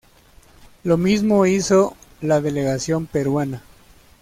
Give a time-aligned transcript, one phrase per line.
[0.83, 3.61] Lo mismo hizo la delegación peruana.